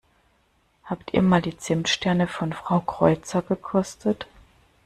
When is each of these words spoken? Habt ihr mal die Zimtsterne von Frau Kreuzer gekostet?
Habt 0.85 1.13
ihr 1.13 1.21
mal 1.21 1.43
die 1.43 1.55
Zimtsterne 1.55 2.27
von 2.27 2.53
Frau 2.53 2.79
Kreuzer 2.79 3.43
gekostet? 3.43 4.25